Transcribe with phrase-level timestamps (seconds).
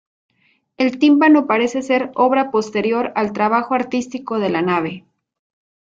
[0.77, 5.05] El tímpano parece ser obra posterior al trabajo artístico de la nave.